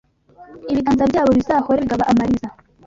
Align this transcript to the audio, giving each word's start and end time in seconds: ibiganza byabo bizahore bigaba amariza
ibiganza 0.71 1.03
byabo 1.11 1.29
bizahore 1.37 1.79
bigaba 1.83 2.03
amariza 2.11 2.47